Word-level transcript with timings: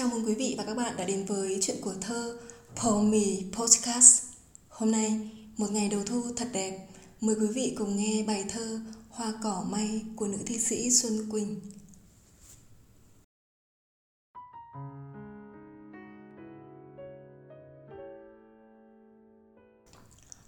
Chào 0.00 0.08
mừng 0.08 0.26
quý 0.26 0.34
vị 0.34 0.54
và 0.58 0.64
các 0.64 0.74
bạn 0.74 0.96
đã 0.96 1.04
đến 1.04 1.24
với 1.24 1.58
chuyện 1.62 1.76
của 1.80 1.94
thơ 2.00 2.38
Pomi 2.76 3.44
Podcast. 3.52 4.22
Hôm 4.68 4.90
nay, 4.90 5.30
một 5.56 5.66
ngày 5.70 5.88
đầu 5.88 6.00
thu 6.06 6.22
thật 6.36 6.48
đẹp, 6.52 6.86
mời 7.20 7.36
quý 7.40 7.46
vị 7.46 7.74
cùng 7.78 7.96
nghe 7.96 8.24
bài 8.26 8.44
thơ 8.48 8.80
Hoa 9.10 9.32
cỏ 9.42 9.64
may 9.70 10.02
của 10.16 10.26
nữ 10.26 10.38
thi 10.46 10.58
sĩ 10.58 10.90
Xuân 10.90 11.30
Quỳnh. 11.30 11.60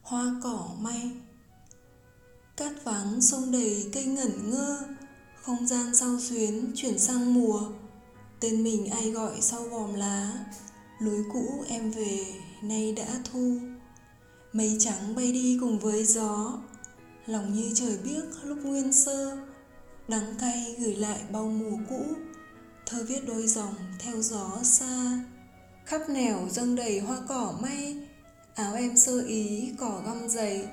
Hoa 0.03 0.41
cỏ 0.43 0.69
may 0.81 1.11
Cát 2.57 2.85
vắng 2.85 3.21
sông 3.21 3.53
đầy 3.53 3.91
cây 3.93 4.05
ngẩn 4.05 4.51
ngơ 4.51 4.79
Không 5.43 5.67
gian 5.67 5.95
sau 5.95 6.21
xuyến 6.21 6.73
chuyển 6.75 6.99
sang 6.99 7.35
mùa 7.35 7.71
Tên 8.43 8.63
mình 8.63 8.87
ai 8.87 9.11
gọi 9.11 9.41
sau 9.41 9.61
vòm 9.65 9.95
lá 9.95 10.33
Lối 10.99 11.25
cũ 11.33 11.65
em 11.69 11.91
về, 11.91 12.25
nay 12.63 12.93
đã 12.97 13.07
thu. 13.33 13.59
Mây 14.53 14.77
trắng 14.79 15.15
bay 15.17 15.33
đi 15.33 15.59
cùng 15.61 15.79
với 15.79 16.05
gió. 16.05 16.59
Lòng 17.27 17.55
như 17.55 17.71
trời 17.75 17.99
biếc 18.05 18.25
lúc 18.45 18.59
nguyên 18.63 18.93
sơ. 18.93 19.39
Đắng 20.09 20.35
cay 20.41 20.77
gửi 20.79 20.95
lại 20.95 21.19
bao 21.33 21.45
mùa 21.45 21.77
cũ. 21.89 22.05
Thơ 22.87 23.05
viết 23.09 23.27
đôi 23.27 23.47
dòng 23.47 23.75
theo 23.99 24.23
gió 24.23 24.59
xa. 24.63 25.25
Khắp 25.85 26.01
nẻo 26.09 26.39
dâng 26.51 26.77
đầy 26.77 27.01
hoa 27.01 27.17
cỏ 27.29 27.55
may. 27.63 27.97
Áo 28.55 28.75
em 28.75 28.97
sơ 28.97 29.23
ý, 29.27 29.73
cỏ 29.79 30.03
găm 30.07 30.29
dày. 30.29 30.69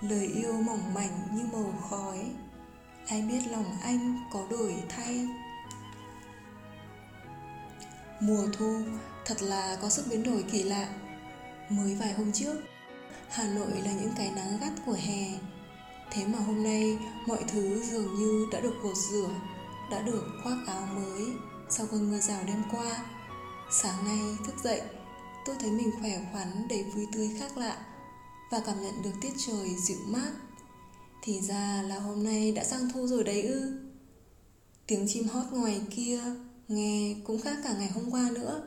Lời 0.00 0.26
yêu 0.26 0.52
mỏng 0.52 0.94
mảnh 0.94 1.28
như 1.34 1.42
màu 1.52 1.74
khói. 1.90 2.18
Ai 3.06 3.22
biết 3.22 3.40
lòng 3.50 3.76
anh 3.82 4.18
có 4.32 4.46
đổi 4.50 4.74
thay? 4.88 5.26
Mùa 8.24 8.46
thu 8.52 8.82
thật 9.24 9.42
là 9.42 9.78
có 9.82 9.88
sức 9.88 10.06
biến 10.10 10.22
đổi 10.22 10.44
kỳ 10.52 10.62
lạ. 10.62 10.88
Mới 11.68 11.94
vài 11.94 12.12
hôm 12.12 12.32
trước, 12.32 12.54
Hà 13.28 13.44
Nội 13.44 13.70
là 13.84 13.92
những 13.92 14.12
cái 14.16 14.30
nắng 14.30 14.58
gắt 14.60 14.72
của 14.86 14.96
hè. 15.00 15.38
Thế 16.10 16.26
mà 16.26 16.38
hôm 16.38 16.62
nay 16.62 16.98
mọi 17.26 17.44
thứ 17.48 17.82
dường 17.82 18.14
như 18.14 18.46
đã 18.52 18.60
được 18.60 18.74
gột 18.82 18.96
rửa, 18.96 19.28
đã 19.90 20.02
được 20.02 20.24
khoác 20.42 20.56
áo 20.66 20.86
mới 20.86 21.26
sau 21.70 21.86
cơn 21.86 22.10
mưa 22.10 22.18
rào 22.18 22.42
đêm 22.46 22.62
qua. 22.70 23.04
Sáng 23.70 24.04
nay 24.04 24.36
thức 24.46 24.54
dậy, 24.64 24.82
tôi 25.46 25.56
thấy 25.60 25.70
mình 25.70 25.90
khỏe 26.00 26.20
khoắn 26.32 26.68
đầy 26.68 26.82
vui 26.82 27.06
tươi 27.12 27.30
khác 27.38 27.56
lạ 27.56 27.76
và 28.50 28.60
cảm 28.66 28.82
nhận 28.82 29.02
được 29.02 29.12
tiết 29.20 29.32
trời 29.46 29.76
dịu 29.78 29.98
mát. 30.06 30.30
Thì 31.22 31.40
ra 31.40 31.82
là 31.82 31.98
hôm 31.98 32.24
nay 32.24 32.52
đã 32.52 32.64
sang 32.64 32.92
thu 32.94 33.06
rồi 33.06 33.24
đấy 33.24 33.42
ư. 33.42 33.80
Tiếng 34.86 35.04
chim 35.08 35.28
hót 35.28 35.52
ngoài 35.52 35.80
kia 35.96 36.20
Nghe 36.68 37.16
cũng 37.24 37.40
khác 37.40 37.58
cả 37.64 37.74
ngày 37.78 37.90
hôm 37.90 38.10
qua 38.10 38.30
nữa. 38.34 38.66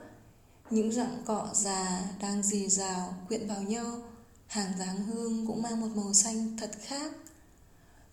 Những 0.69 0.91
rặng 0.91 1.21
cọ 1.25 1.49
già 1.53 2.09
đang 2.21 2.43
dì 2.43 2.67
rào 2.67 3.15
quyện 3.27 3.47
vào 3.47 3.61
nhau. 3.61 4.01
Hàng 4.47 4.71
dáng 4.79 5.03
hương 5.05 5.47
cũng 5.47 5.61
mang 5.61 5.81
một 5.81 5.87
màu 5.95 6.13
xanh 6.13 6.57
thật 6.57 6.71
khác. 6.81 7.11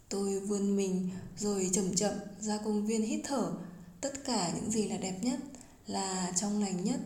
Tôi 0.08 0.41
vươn 0.41 0.77
mình 0.77 1.11
rồi 1.39 1.70
chậm 1.72 1.94
chậm 1.94 2.12
ra 2.41 2.58
công 2.64 2.86
viên 2.86 3.02
hít 3.02 3.20
thở. 3.24 3.52
Tất 4.00 4.24
cả 4.24 4.52
những 4.55 4.70
gì 4.70 4.89
là 4.89 4.97
đẹp 4.97 5.19
nhất 5.22 5.39
Là 5.86 6.33
trong 6.36 6.61
lành 6.62 6.84
nhất 6.84 7.00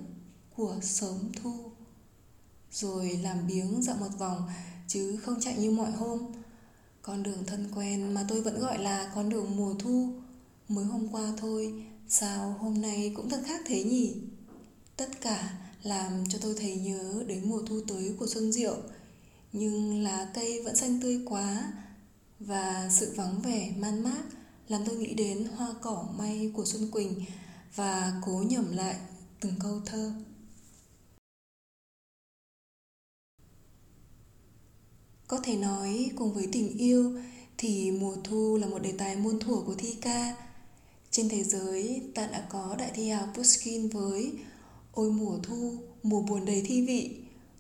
của 0.57 0.77
sớm 0.83 1.33
thu. 1.43 1.71
Rồi 2.73 3.21
làm 3.23 3.47
biếng 3.47 3.83
dạo 3.83 3.97
một 3.97 4.19
vòng, 4.19 4.49
Chứ 4.89 5.17
không 5.17 5.41
chạy 5.41 5.57
như 5.57 5.71
mọi 5.71 5.91
hôm. 5.91 6.27
Con 7.03 7.23
đường 7.23 7.45
thân 7.47 7.71
quen 7.75 8.15
mà 8.15 8.25
tôi 8.29 8.43
vẫn 8.43 8.61
gọi 8.61 8.79
là 8.79 9.13
con 9.15 9.29
đường 9.29 9.57
mùa 9.57 9.75
thu. 9.79 10.13
Mới 10.69 10.85
hôm 10.85 11.09
qua 11.09 11.33
thôi, 11.37 11.85
Sao 12.09 12.57
hôm 12.61 12.81
nay 12.81 13.13
cũng 13.17 13.29
thật 13.29 13.43
khác 13.47 13.61
thế 13.67 13.85
nhỉ? 13.85 14.15
Tất 14.97 15.21
cả 15.21 15.59
làm 15.83 16.25
cho 16.29 16.39
tôi 16.43 16.55
thấy 16.59 16.77
nhớ 16.77 17.25
đến 17.27 17.49
mùa 17.49 17.63
thu 17.67 17.81
tới 17.89 18.15
của 18.19 18.27
Xuân 18.27 18.53
Diệu. 18.53 18.77
Nhưng 19.53 20.03
lá 20.03 20.31
cây 20.35 20.63
vẫn 20.63 20.77
xanh 20.77 21.01
tươi 21.03 21.21
quá 21.27 21.73
Và 22.41 22.89
sự 22.93 23.13
vắng 23.17 23.41
vẻ 23.43 23.73
man 23.79 24.03
mác 24.03 24.23
làm 24.69 24.83
tôi 24.87 24.97
nghĩ 24.97 25.15
đến 25.15 25.45
hoa 25.57 25.75
cỏ 25.83 26.09
may 26.19 26.53
của 26.55 26.65
Xuân 26.65 26.91
Quỳnh 26.91 27.25
Và 27.75 28.21
cố 28.27 28.45
nhẩm 28.49 28.77
lại 28.77 28.97
từng 29.41 29.55
câu 29.61 29.81
thơ. 29.87 30.13
Có 35.29 35.41
thể 35.43 35.57
nói 35.57 36.11
cùng 36.17 36.33
với 36.33 36.49
tình 36.53 36.79
yêu 36.79 37.21
thì 37.59 37.91
mùa 37.91 38.17
thu 38.25 38.59
là 38.61 38.67
một 38.67 38.79
đề 38.79 38.93
tài 38.99 39.17
muôn 39.17 39.41
thuở 39.41 39.57
của 39.67 39.75
thi 39.79 39.97
ca 40.01 40.46
trên 41.17 41.29
thế 41.29 41.45
giới, 41.45 42.03
ta 42.15 42.27
đã 42.27 42.47
có 42.51 42.77
đại 42.79 42.91
thi 42.95 43.09
hào 43.09 43.29
Pushkin 43.35 43.89
với 43.89 44.33
Ôi 44.93 45.11
mùa 45.11 45.39
thu, 45.43 45.73
mùa 46.03 46.21
buồn 46.21 46.45
đầy 46.45 46.63
thi 46.67 46.87
vị 46.87 47.17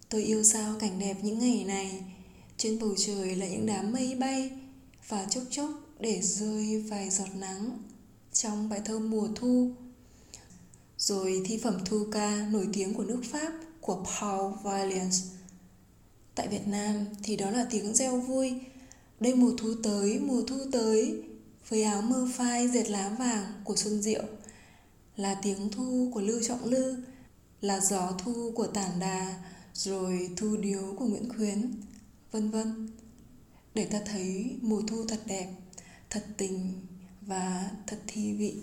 Tôi 0.08 0.22
yêu 0.22 0.44
sao 0.44 0.74
cảnh 0.80 0.98
đẹp 0.98 1.16
những 1.22 1.38
ngày 1.38 1.64
này. 1.64 2.00
Trên 2.56 2.78
bầu 2.78 2.94
trời 2.96 3.36
là 3.36 3.48
những 3.48 3.66
đám 3.66 3.92
mây 3.92 4.14
bay 4.14 4.50
Và 5.08 5.26
chốc 5.30 5.44
chốc 5.50 5.70
để 6.00 6.20
rơi 6.22 6.80
vài 6.80 7.10
giọt 7.10 7.28
nắng 7.38 7.82
Trong 8.32 8.68
bài 8.68 8.80
thơ 8.84 8.98
mùa 8.98 9.28
thu. 9.34 9.70
Rồi 10.98 11.42
thi 11.44 11.58
phẩm 11.58 11.78
thu 11.84 12.06
ca 12.12 12.48
nổi 12.52 12.68
tiếng 12.72 12.94
của 12.94 13.04
nước 13.04 13.22
Pháp 13.24 13.52
của 13.80 14.04
Paul 14.20 14.52
Vaillant 14.62 15.14
Tại 16.34 16.48
Việt 16.48 16.66
Nam 16.66 17.06
thì 17.22 17.36
đó 17.36 17.50
là 17.50 17.66
tiếng 17.70 17.94
reo 17.94 18.20
vui. 18.20 18.54
Đây 19.20 19.34
mùa 19.34 19.52
thu 19.58 19.74
tới, 19.82 20.18
mùa 20.18 20.42
thu 20.46 20.56
tới 20.72 21.22
với 21.68 21.82
áo 21.82 22.02
mơ 22.02 22.28
phai, 22.34 22.68
dệt 22.68 22.90
lá 22.90 23.08
vàng 23.18 23.52
của 23.64 23.76
Xuân 23.76 24.02
Diệu, 24.02 24.22
là 25.16 25.34
tiếng 25.42 25.70
thu 25.70 26.10
của 26.14 26.20
Lưu 26.20 26.40
Trọng 26.42 26.64
Lư, 26.64 26.96
là 27.60 27.80
gió 27.80 28.12
thu 28.24 28.52
của 28.54 28.66
Tản 28.66 29.00
Đà 29.00 29.44
rồi 29.74 30.30
thu 30.36 30.56
điếu 30.56 30.94
của 30.98 31.06
Nguyễn 31.06 31.28
Khuyến, 31.28 31.70
vân 32.32 32.50
vân. 32.50 32.88
Để 33.74 33.84
ta 33.84 34.00
thấy 34.06 34.56
mùa 34.62 34.82
thu 34.86 35.04
thật 35.08 35.20
đẹp, 35.26 35.52
thật 36.10 36.24
tình 36.36 36.72
và 37.20 37.70
thật 37.86 37.98
thi 38.06 38.32
vị. 38.32 38.54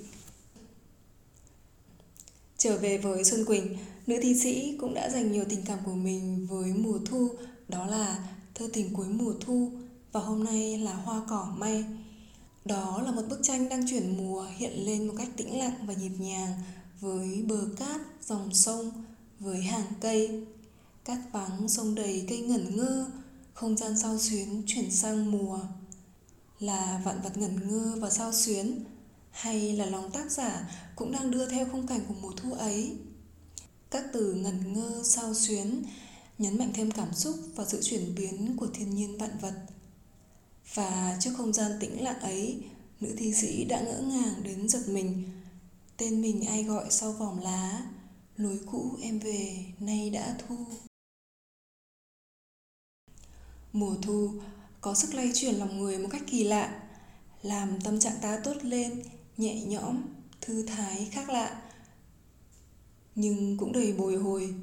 Trở 2.57 2.77
về 2.77 2.97
với 2.97 3.23
Xuân 3.23 3.45
Quỳnh, 3.45 3.77
nữ 4.07 4.15
thi 4.21 4.39
sĩ 4.39 4.77
cũng 4.81 4.93
đã 4.93 5.09
dành 5.09 5.31
nhiều 5.31 5.45
tình 5.49 5.65
cảm 5.65 5.79
của 5.85 5.93
mình 5.93 6.47
với 6.47 6.73
mùa 6.73 6.99
thu, 7.05 7.29
đó 7.67 7.85
là 7.85 8.29
thơ 8.55 8.69
tình 8.73 8.93
cuối 8.93 9.07
mùa 9.07 9.33
thu, 9.41 9.71
và 10.11 10.19
hôm 10.19 10.43
nay 10.43 10.77
là 10.77 10.93
hoa 10.93 11.21
cỏ 11.29 11.53
may 11.57 11.85
đó 12.65 13.01
là 13.05 13.11
một 13.11 13.21
bức 13.29 13.39
tranh 13.43 13.69
đang 13.69 13.89
chuyển 13.89 14.17
mùa 14.17 14.45
hiện 14.57 14.85
lên 14.85 15.07
một 15.07 15.13
cách 15.17 15.29
tĩnh 15.37 15.59
lặng 15.59 15.85
và 15.87 15.93
nhịp 15.93 16.11
nhàng 16.19 16.53
với 16.99 17.43
bờ 17.47 17.67
cát, 17.77 18.01
dòng 18.21 18.53
sông, 18.53 18.91
với 19.39 19.61
hàng 19.61 19.85
cây. 20.01 20.45
Cát 21.05 21.17
vắng, 21.31 21.69
sông 21.69 21.95
đầy 21.95 22.25
cây 22.29 22.39
ngẩn 22.39 22.77
ngơ, 22.77 23.05
không 23.53 23.77
gian 23.77 23.99
sao 23.99 24.17
xuyến 24.19 24.63
chuyển 24.67 24.91
sang 24.91 25.31
mùa. 25.31 25.59
Là 26.59 27.01
vạn 27.05 27.21
vật 27.21 27.37
ngẩn 27.37 27.67
ngơ 27.67 27.95
và 27.99 28.09
sao 28.09 28.33
xuyến, 28.33 28.83
hay 29.31 29.73
là 29.73 29.85
lòng 29.85 30.11
tác 30.11 30.31
giả 30.31 30.69
cũng 30.95 31.11
đang 31.11 31.31
đưa 31.31 31.49
theo 31.49 31.67
khung 31.71 31.87
cảnh 31.87 32.01
của 32.07 32.15
mùa 32.21 32.31
thu 32.37 32.53
ấy. 32.53 32.97
Các 33.91 34.05
từ 34.13 34.33
ngẩn 34.33 34.73
ngơ, 34.73 35.01
sao 35.03 35.33
xuyến 35.33 35.83
nhấn 36.37 36.57
mạnh 36.57 36.71
thêm 36.73 36.91
cảm 36.91 37.13
xúc 37.13 37.35
và 37.55 37.65
sự 37.65 37.81
chuyển 37.83 38.15
biến 38.15 38.57
của 38.57 38.67
thiên 38.73 38.95
nhiên 38.95 39.17
vạn 39.17 39.37
vật– 39.41 39.53
và 40.73 41.17
trước 41.19 41.31
không 41.37 41.53
gian 41.53 41.71
tĩnh 41.79 42.03
lặng 42.03 42.19
ấy 42.19 42.63
Nữ 43.03 43.15
thi 43.17 43.33
sĩ 43.33 43.65
đã 43.65 43.81
ngỡ 43.81 44.01
ngàng 44.01 44.43
đến 44.43 44.69
giật 44.69 44.81
mình. 44.87 45.23
Tên 45.97 46.21
mình 46.21 46.45
ai 46.45 46.63
gọi 46.63 46.85
sau 46.89 47.11
vòng 47.11 47.39
lá? 47.39 47.81
Lối 48.37 48.59
cũ 48.71 48.97
em 49.01 49.19
về 49.19 49.65
nay 49.79 50.09
đã 50.09 50.37
thu. 50.47 50.55
Mùa 53.73 53.95
thu 54.01 54.31
có 54.81 54.95
sức 54.95 55.13
lay 55.13 55.31
chuyển 55.33 55.55
lòng 55.55 55.79
người 55.79 55.99
một 55.99 56.09
cách 56.11 56.21
kỳ 56.27 56.43
lạ 56.43 56.83
Làm 57.41 57.81
tâm 57.81 57.99
trạng 57.99 58.17
ta 58.21 58.39
tốt 58.43 58.55
lên, 58.61 59.03
nhẹ 59.37 59.61
nhõm, 59.61 60.01
thư 60.41 60.65
thái 60.65 61.07
khác 61.11 61.29
lạ. 61.29 61.61
Nhưng 63.15 63.57
cũng 63.57 63.71
đầy 63.71 63.93
bồi 63.93 64.15
hồi. 64.15 64.55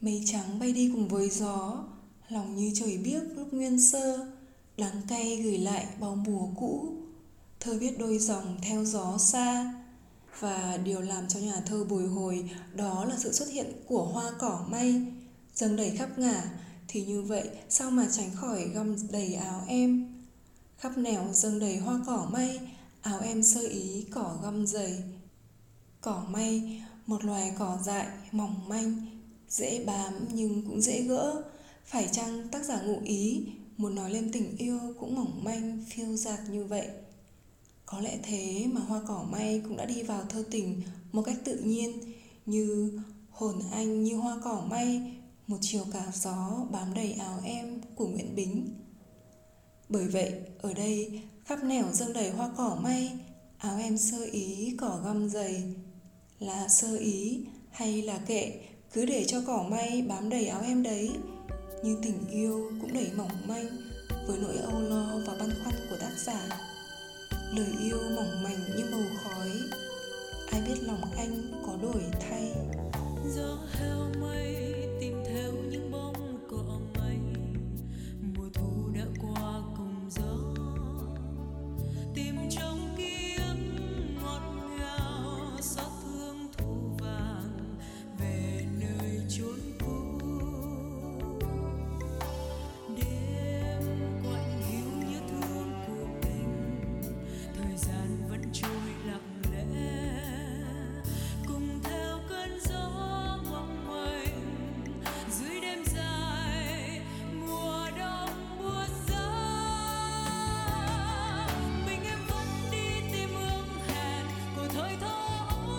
Mây 0.00 0.22
trắng 0.26 0.58
bay 0.58 0.72
đi 0.72 0.90
cùng 0.92 1.08
với 1.08 1.30
gió 1.30 1.84
Lòng 2.28 2.56
như 2.56 2.72
trời 2.74 2.98
biếc 2.98 3.22
lúc 3.36 3.52
nguyên 3.52 3.80
sơ. 3.80 4.31
Đắng 4.76 5.02
cay 5.08 5.36
gửi 5.36 5.58
lại 5.58 5.86
bao 6.00 6.14
mùa 6.14 6.48
cũ, 6.56 6.92
Thơ 7.60 7.78
viết 7.78 7.98
đôi 7.98 8.18
dòng 8.18 8.56
theo 8.62 8.84
gió 8.84 9.18
xa. 9.18 9.74
Và 10.40 10.76
điều 10.84 11.00
làm 11.00 11.28
cho 11.28 11.40
nhà 11.40 11.60
thơ 11.66 11.84
bồi 11.84 12.08
hồi 12.08 12.50
Đó 12.74 13.04
là 13.04 13.16
sự 13.18 13.32
xuất 13.32 13.48
hiện 13.48 13.72
của 13.86 14.04
hoa 14.04 14.30
cỏ 14.38 14.66
may. 14.68 15.02
Dâng 15.54 15.76
đầy 15.76 15.96
khắp 15.96 16.18
ngả, 16.18 16.44
Thì 16.88 17.04
như 17.04 17.22
vậy 17.22 17.50
sao 17.68 17.90
mà 17.90 18.06
tránh 18.12 18.30
khỏi 18.34 18.68
găm 18.74 18.96
đầy 19.10 19.34
áo 19.34 19.62
em? 19.66 20.14
Khắp 20.78 20.98
nẻo 20.98 21.24
dâng 21.32 21.58
đầy 21.58 21.76
hoa 21.76 22.00
cỏ 22.06 22.28
may, 22.32 22.60
Áo 23.02 23.20
em 23.20 23.42
sơ 23.42 23.60
ý 23.60 24.06
cỏ 24.10 24.36
găm 24.42 24.66
dày. 24.66 25.02
Cỏ 26.00 26.24
may, 26.28 26.82
Một 27.06 27.24
loài 27.24 27.52
cỏ 27.58 27.78
dại 27.84 28.06
mỏng 28.32 28.68
manh, 28.68 29.06
Dễ 29.48 29.84
bám 29.84 30.28
nhưng 30.32 30.62
cũng 30.66 30.80
dễ 30.80 31.02
gỡ. 31.02 31.42
Phải 31.84 32.08
chăng 32.12 32.48
tác 32.48 32.64
giả 32.64 32.80
ngụ 32.82 33.00
ý 33.04 33.46
muốn 33.82 33.94
nói 33.94 34.10
lên 34.10 34.30
tình 34.32 34.56
yêu 34.56 34.78
cũng 35.00 35.14
mỏng 35.14 35.44
manh 35.44 35.84
phiêu 35.90 36.16
dạt 36.16 36.40
như 36.50 36.64
vậy 36.64 36.88
có 37.86 38.00
lẽ 38.00 38.18
thế 38.22 38.66
mà 38.72 38.80
hoa 38.80 39.00
cỏ 39.08 39.24
may 39.30 39.62
cũng 39.64 39.76
đã 39.76 39.84
đi 39.84 40.02
vào 40.02 40.22
thơ 40.28 40.44
tình 40.50 40.82
một 41.12 41.22
cách 41.22 41.36
tự 41.44 41.58
nhiên 41.58 41.92
như 42.46 42.98
hồn 43.30 43.60
anh 43.72 44.04
như 44.04 44.16
hoa 44.16 44.38
cỏ 44.44 44.64
may 44.70 45.12
một 45.46 45.56
chiều 45.60 45.84
cả 45.92 46.04
gió 46.14 46.66
bám 46.70 46.94
đầy 46.94 47.12
áo 47.12 47.40
em 47.44 47.80
của 47.94 48.06
Nguyễn 48.06 48.34
Bính. 48.34 48.68
Bởi 49.88 50.08
vậy, 50.08 50.32
ở 50.58 50.74
đây 50.74 51.20
khắp 51.44 51.64
nẻo 51.64 51.84
dâng 51.92 52.12
đầy 52.12 52.30
hoa 52.30 52.50
cỏ 52.56 52.78
may, 52.82 53.12
áo 53.58 53.78
em 53.78 53.98
sơ 53.98 54.24
ý 54.32 54.76
cỏ 54.80 55.00
găm 55.04 55.28
dày. 55.28 55.62
Là 56.38 56.68
sơ 56.68 56.96
ý 56.96 57.46
hay 57.70 58.02
là 58.02 58.18
kệ, 58.18 58.60
cứ 58.92 59.06
để 59.06 59.24
cho 59.24 59.42
cỏ 59.46 59.66
may 59.70 60.02
bám 60.02 60.28
đầy 60.28 60.46
áo 60.46 60.62
em 60.62 60.82
đấy. 60.82 61.10
Nhưng 61.82 62.02
tình 62.02 62.26
yêu 62.30 62.70
cũng 62.80 62.94
đầy 62.94 63.10
mỏng 63.16 63.48
manh 63.48 63.66
với 64.26 64.38
nỗi 64.38 64.56
âu 64.56 64.80
lo 64.80 65.18
và 65.26 65.34
băn 65.38 65.50
khoăn 65.64 65.74
của 65.90 65.96
tác 65.96 66.12
giả. 66.16 66.48
Lời 67.56 67.66
yêu 67.84 67.98
mỏng 68.16 68.42
manh 68.42 68.76
như 68.76 68.84
màu 68.90 69.00
khói, 69.24 69.50
ai 70.52 70.62
biết 70.68 70.82
lòng 70.82 71.02
anh 71.16 71.62
có 71.66 71.76
đổi 71.82 72.02
thay. 72.20 72.52
gió 73.36 73.58
heo 73.72 74.10
mây 74.20 74.71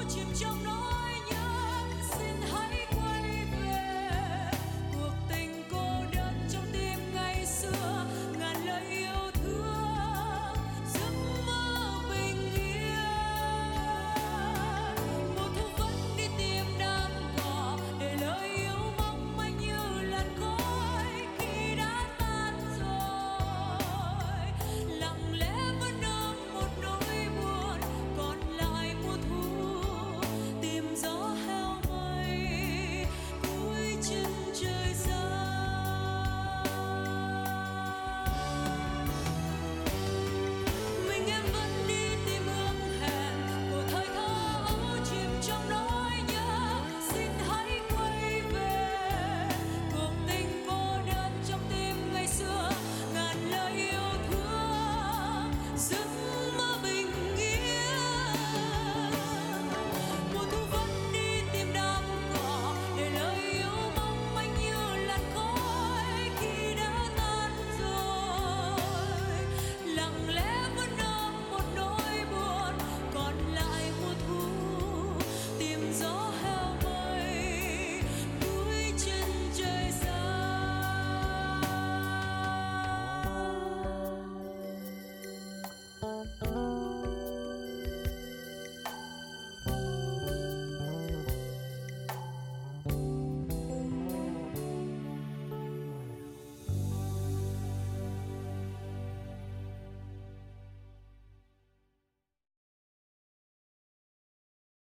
chìm 0.09 0.27
trong 0.39 0.63
nỗi 0.63 1.02